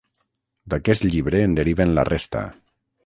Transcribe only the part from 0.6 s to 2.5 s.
D'aquest llibre en deriven la resta.